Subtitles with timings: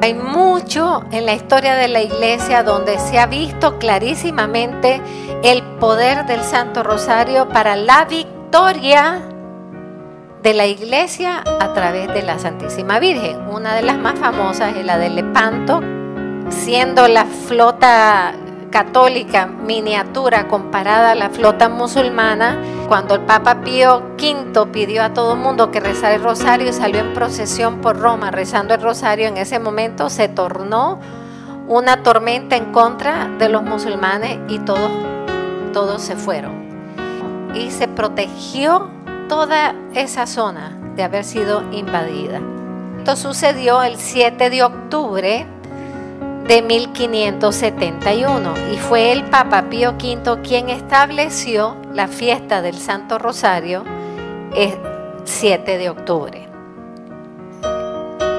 [0.00, 5.00] Hay mucho en la historia de la iglesia donde se ha visto clarísimamente
[5.42, 9.20] el poder del Santo Rosario para la victoria
[10.42, 13.48] de la iglesia a través de la Santísima Virgen.
[13.50, 15.80] Una de las más famosas es la de Lepanto,
[16.48, 18.34] siendo la flota
[18.70, 22.58] católica miniatura comparada a la flota musulmana,
[22.88, 26.72] cuando el Papa Pío V pidió a todo el mundo que rezara el rosario y
[26.72, 30.98] salió en procesión por Roma rezando el rosario, en ese momento se tornó
[31.68, 34.90] una tormenta en contra de los musulmanes y todos,
[35.72, 36.68] todos se fueron.
[37.54, 38.88] Y se protegió
[39.28, 42.40] toda esa zona de haber sido invadida.
[42.98, 45.46] Esto sucedió el 7 de octubre
[46.48, 53.84] de 1571 y fue el Papa Pío V quien estableció la fiesta del Santo Rosario
[54.56, 54.78] el
[55.24, 56.48] 7 de octubre.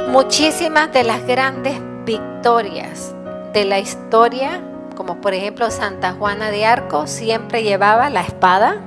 [0.09, 3.14] Muchísimas de las grandes victorias
[3.53, 4.59] de la historia,
[4.95, 8.78] como por ejemplo Santa Juana de Arco, siempre llevaba la espada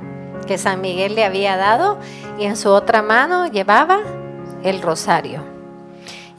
[0.49, 2.01] que San Miguel le había dado
[2.41, 4.01] y en su otra mano llevaba
[4.65, 5.52] el rosario.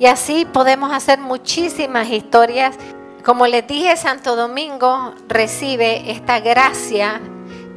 [0.03, 2.75] Y así podemos hacer muchísimas historias.
[3.23, 7.21] Como les dije, Santo Domingo recibe esta gracia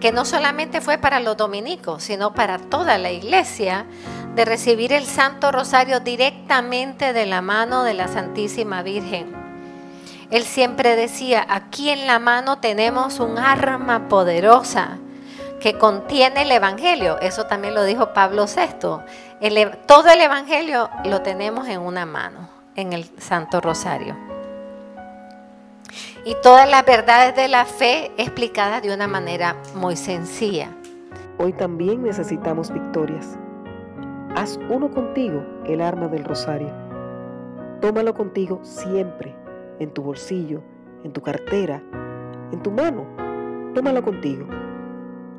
[0.00, 3.86] que no solamente fue para los dominicos, sino para toda la iglesia,
[4.34, 9.32] de recibir el Santo Rosario directamente de la mano de la Santísima Virgen.
[10.32, 14.98] Él siempre decía, aquí en la mano tenemos un arma poderosa
[15.66, 17.18] que contiene el Evangelio.
[17.18, 19.00] Eso también lo dijo Pablo VI.
[19.86, 24.16] todo el Evangelio lo tenemos en una mano, en el Santo Rosario.
[26.24, 30.70] Y todas las verdades de la fe explicadas de una manera muy sencilla.
[31.38, 33.36] Hoy también necesitamos victorias.
[34.36, 36.72] Haz uno contigo el arma del rosario.
[37.80, 39.34] Tómalo contigo siempre,
[39.80, 40.62] en tu bolsillo,
[41.02, 41.82] en tu cartera,
[42.52, 43.04] en tu mano.
[43.74, 44.46] Tómalo contigo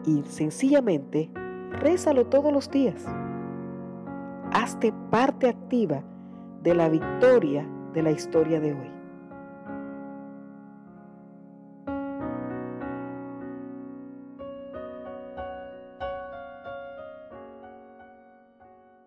[0.07, 1.29] y sencillamente
[1.73, 3.05] rézalo todos los días.
[4.51, 6.01] Hazte parte activa
[6.63, 8.96] de la victoria de la historia de hoy.